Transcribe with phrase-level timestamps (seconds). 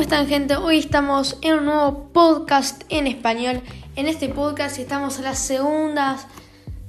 [0.00, 0.56] ¿Cómo están gente?
[0.56, 3.60] Hoy estamos en un nuevo podcast en español.
[3.96, 6.16] En este podcast estamos en la segunda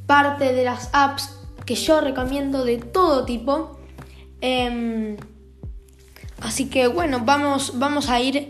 [0.07, 3.77] parte de las apps que yo recomiendo de todo tipo.
[4.39, 5.17] Em,
[6.39, 8.47] así que bueno, vamos, vamos a ir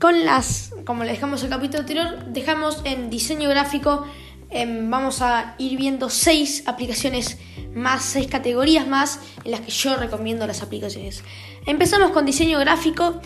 [0.00, 4.04] con las, como le dejamos el capítulo anterior, dejamos en diseño gráfico,
[4.50, 7.38] em, vamos a ir viendo seis aplicaciones
[7.76, 11.22] más, seis categorías más en las que yo recomiendo las aplicaciones.
[11.64, 13.20] Empezamos con diseño gráfico.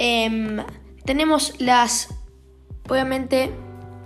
[0.00, 0.64] Em,
[1.04, 2.14] tenemos las,
[2.88, 3.50] obviamente,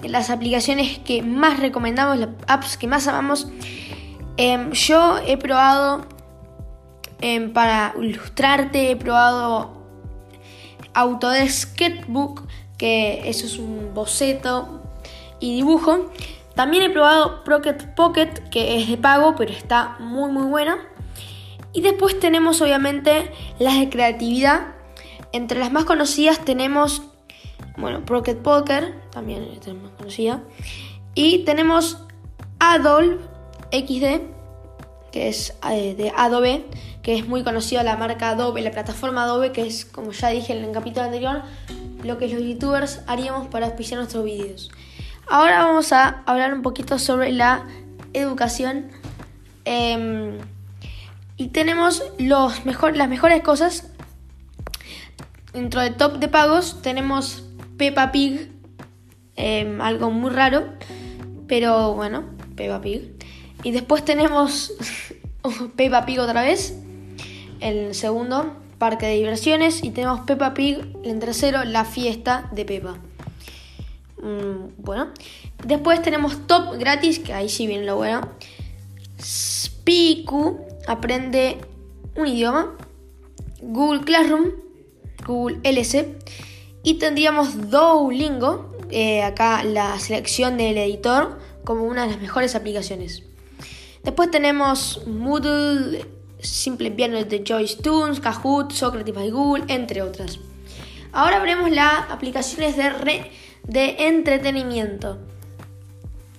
[0.02, 3.48] las aplicaciones que más recomendamos, las apps que más amamos.
[4.38, 6.06] Em, yo he probado
[7.20, 9.82] em, para ilustrarte, he probado
[10.94, 12.48] Autodesk Sketchbook,
[12.78, 14.82] que eso es un boceto
[15.40, 16.10] y dibujo.
[16.54, 20.78] También he probado Pocket Pocket, que es de pago, pero está muy muy buena.
[21.74, 24.81] Y después tenemos obviamente las de creatividad.
[25.32, 27.02] Entre las más conocidas tenemos,
[27.76, 30.42] bueno, Pocket Poker, también es la más conocida.
[31.14, 32.04] Y tenemos
[32.58, 33.18] Adobe
[33.70, 34.20] XD,
[35.10, 36.64] que es eh, de Adobe,
[37.02, 40.56] que es muy conocida la marca Adobe, la plataforma Adobe, que es, como ya dije
[40.56, 41.42] en el capítulo anterior,
[42.02, 44.70] lo que los youtubers haríamos para auspiciar nuestros vídeos.
[45.28, 47.64] Ahora vamos a hablar un poquito sobre la
[48.12, 48.90] educación.
[49.64, 50.38] Em,
[51.36, 53.91] y tenemos los mejor, las mejores cosas.
[55.52, 57.44] Dentro del top de pagos tenemos
[57.76, 58.50] Peppa Pig,
[59.36, 60.64] em, algo muy raro,
[61.46, 62.24] pero bueno,
[62.56, 63.12] Peppa Pig.
[63.62, 64.72] Y después tenemos
[65.76, 66.78] Peppa Pig otra vez,
[67.60, 69.84] el segundo, Parque de Diversiones.
[69.84, 72.96] Y tenemos Peppa Pig, en tercero, La Fiesta de Peppa.
[74.22, 75.08] Mm, bueno,
[75.66, 78.22] después tenemos Top gratis, que ahí sí viene lo bueno.
[79.20, 81.58] Spiku aprende
[82.16, 82.74] un idioma.
[83.60, 84.50] Google Classroom,
[85.26, 86.18] Google LC.
[86.82, 93.22] Y tendríamos Duolingo, eh, acá la selección del editor, como una de las mejores aplicaciones.
[94.02, 96.04] Después tenemos Moodle,
[96.40, 100.40] Simple Piano de Joyce Tunes, Kahoot, Socrates by Google, entre otras.
[101.12, 103.30] Ahora veremos las aplicaciones de re
[103.64, 105.18] de entretenimiento.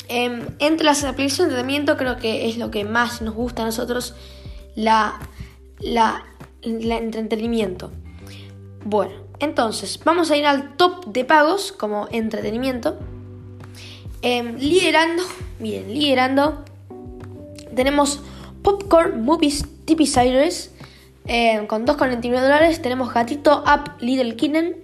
[0.09, 3.65] Em, entre las aplicaciones de entretenimiento creo que es lo que más nos gusta a
[3.65, 4.15] nosotros,
[4.75, 5.19] la,
[5.79, 6.25] la,
[6.61, 7.91] entretenimiento.
[8.85, 12.97] Bueno, entonces vamos a ir al top de pagos como entretenimiento.
[14.21, 15.23] Em, liderando,
[15.59, 16.63] bien, liderando,
[17.75, 18.21] tenemos
[18.61, 20.71] Popcorn Movies TV Series
[21.25, 22.81] em, con 2,99 dólares.
[22.81, 24.83] Tenemos Gatito Up Little Kitten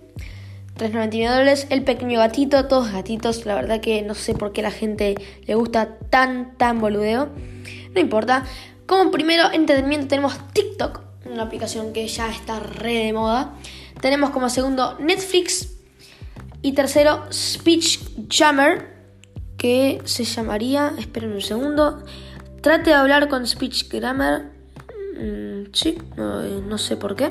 [0.80, 1.68] 3.99 dólares.
[1.70, 3.46] El pequeño gatito, todos gatitos.
[3.46, 5.16] La verdad que no sé por qué la gente
[5.46, 7.30] le gusta tan, tan boludeo.
[7.94, 8.46] No importa.
[8.86, 13.54] Como primero entretenimiento tenemos TikTok, una aplicación que ya está re de moda.
[14.02, 15.76] Tenemos como segundo Netflix.
[16.62, 18.94] Y tercero Speech Jammer,
[19.58, 22.04] que se llamaría, esperen un segundo,
[22.62, 24.52] trate de hablar con Speech Grammar.
[25.18, 27.30] Mm, sí, no sé por qué.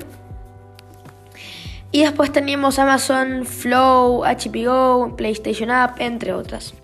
[1.91, 6.75] Y después tenemos Amazon, Flow, HBO, PlayStation App, entre otras,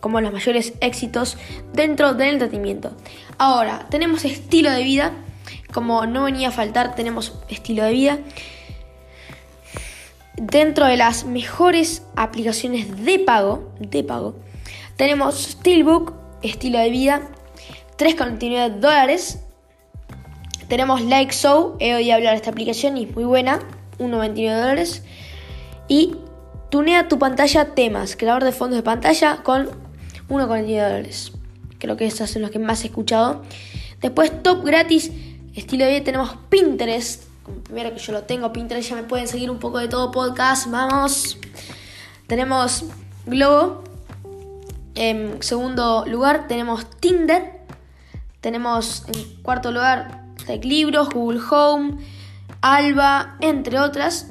[0.00, 1.38] como los mayores éxitos
[1.72, 2.92] dentro del entretenimiento.
[3.38, 5.12] Ahora, tenemos estilo de vida,
[5.72, 8.18] como no venía a faltar, tenemos estilo de vida.
[10.36, 14.36] Dentro de las mejores aplicaciones de pago, de pago,
[14.96, 17.22] tenemos Steelbook, estilo de vida,
[17.98, 19.40] 3,99 dólares.
[20.68, 23.60] Tenemos Like So, he oído hablar de esta aplicación y es muy buena.
[23.98, 25.02] 1,29 dólares.
[25.88, 26.16] Y
[26.70, 29.68] tunea tu pantalla temas, creador de fondos de pantalla con
[30.28, 31.32] 1,49 dólares.
[31.78, 33.42] Creo que esos son los que más he escuchado.
[34.00, 35.12] Después, top gratis,
[35.54, 37.24] estilo de vida, tenemos Pinterest,
[37.64, 40.70] primero que yo lo tengo, Pinterest, ya me pueden seguir un poco de todo podcast,
[40.70, 41.38] vamos.
[42.26, 42.86] Tenemos
[43.26, 43.84] Globo.
[44.94, 47.60] En segundo lugar tenemos Tinder.
[48.40, 50.24] Tenemos en cuarto lugar
[50.62, 51.98] Libros, Google Home,
[52.60, 54.28] Alba, entre otras.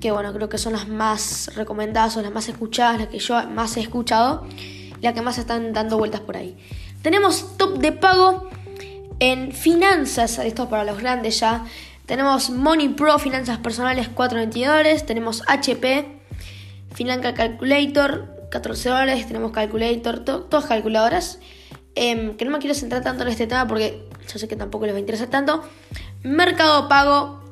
[0.00, 3.48] Que bueno, creo que son las más recomendadas o las más escuchadas, las que yo
[3.48, 4.46] más he escuchado.
[5.00, 6.56] Las que más están dando vueltas por ahí.
[7.02, 8.48] Tenemos top de pago
[9.18, 11.64] en finanzas, esto para los grandes ya.
[12.06, 15.06] Tenemos Money Pro, finanzas personales, 4.20 dólares.
[15.06, 16.20] Tenemos HP,
[16.94, 19.26] Financa Calculator, 14 dólares.
[19.26, 21.38] Tenemos Calculator, todas calculadoras.
[21.94, 24.84] Em, que no me quiero centrar tanto en este tema porque yo sé que tampoco
[24.84, 25.62] les va a interesar tanto.
[26.22, 27.42] Mercado Pago,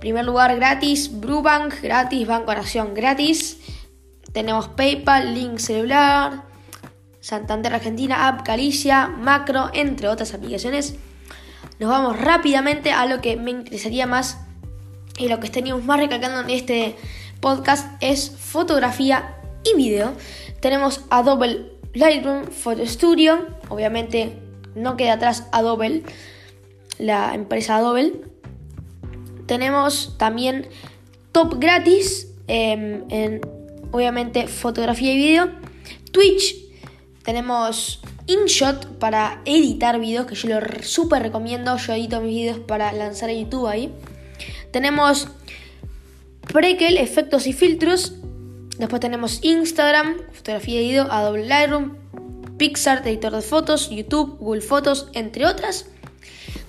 [0.00, 1.20] primer lugar gratis.
[1.20, 2.26] Brubank gratis.
[2.26, 3.58] Banco Nación gratis.
[4.32, 6.45] Tenemos PayPal, Link Celular.
[7.26, 10.94] Santander Argentina, App Galicia, Macro, entre otras aplicaciones.
[11.80, 14.38] Nos vamos rápidamente a lo que me interesaría más
[15.18, 16.94] y lo que estaríamos más recalcando en este
[17.40, 19.34] podcast es fotografía
[19.64, 20.12] y video.
[20.60, 24.38] Tenemos Adobe Lightroom Photo Studio, obviamente
[24.76, 26.04] no queda atrás Adobe,
[27.00, 28.20] la empresa Adobe.
[29.46, 30.68] Tenemos también
[31.32, 33.40] Top gratis em, en
[33.90, 35.50] obviamente fotografía y video.
[36.12, 36.65] Twitch
[37.26, 41.76] tenemos InShot para editar videos, que yo lo súper recomiendo.
[41.76, 43.92] Yo edito mis videos para lanzar a YouTube ahí.
[44.70, 45.28] Tenemos
[46.52, 48.14] Prequel, efectos y filtros.
[48.78, 51.96] Después tenemos Instagram, fotografía y video, Adobe Lightroom,
[52.58, 55.86] Pixar, editor de fotos, YouTube, Google Fotos, entre otras.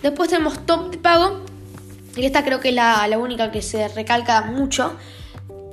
[0.01, 1.41] Después tenemos Top de pago.
[2.15, 4.95] Y esta creo que es la, la única que se recalca mucho.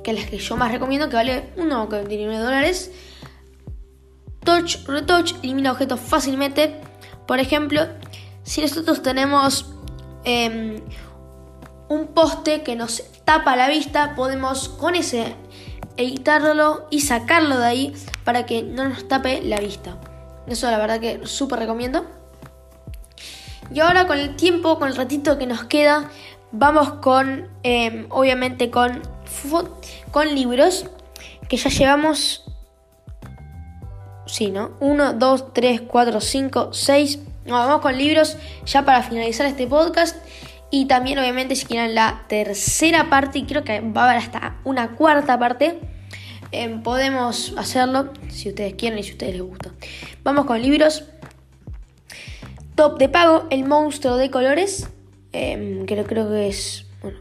[0.03, 2.91] Que es la que yo más recomiendo, que vale 1,29 dólares.
[4.45, 6.79] Touch, Retouch elimina objetos fácilmente.
[7.27, 7.87] Por ejemplo,
[8.43, 9.73] si nosotros tenemos
[10.23, 10.81] em,
[11.89, 15.35] un poste que nos tapa la vista, podemos con ese
[15.97, 17.93] editarlo y sacarlo de ahí
[18.23, 19.97] para que no nos tape la vista.
[20.47, 22.05] Eso la verdad que súper recomiendo.
[23.73, 26.09] Y ahora con el tiempo, con el ratito que nos queda,
[26.51, 29.01] vamos con, em, obviamente con,
[30.11, 30.85] con libros
[31.49, 32.43] que ya llevamos
[34.35, 34.71] Sí, ¿no?
[34.81, 37.19] 1, 2, 3, 4, 5, 6.
[37.47, 38.35] vamos con libros
[38.65, 40.17] ya para finalizar este podcast.
[40.69, 44.57] Y también, obviamente, si quieren la tercera parte, y creo que va a haber hasta
[44.65, 45.79] una cuarta parte,
[46.51, 49.71] eh, podemos hacerlo si ustedes quieren y si a ustedes les gusta.
[50.25, 51.05] Vamos con libros.
[52.75, 54.89] Top de pago, El monstruo de colores.
[55.31, 56.85] Eh, que creo que es.
[57.01, 57.19] Bueno,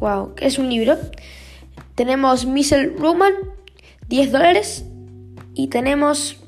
[0.00, 0.98] wow, es un libro.
[1.94, 3.34] Tenemos Missile Roman,
[4.08, 4.84] 10 dólares.
[5.54, 6.39] Y tenemos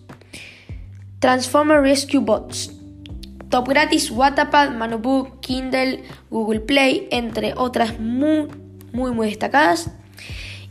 [1.22, 2.72] Transformer Rescue Bots.
[3.48, 8.48] Top gratis, Wattpad, Manobook, Kindle, Google Play, entre otras muy,
[8.92, 9.88] muy, muy destacadas.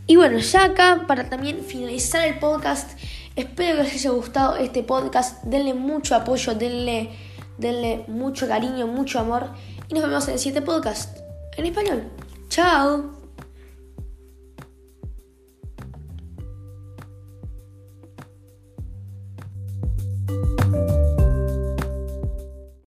[0.07, 2.99] Y bueno, ya acá, para también finalizar el podcast,
[3.37, 5.41] espero que les haya gustado este podcast.
[5.45, 7.11] Denle mucho apoyo, denle,
[7.57, 9.51] denle mucho cariño, mucho amor.
[9.87, 11.17] Y nos vemos en el siguiente podcast
[11.55, 12.11] en español.
[12.49, 13.20] Chao.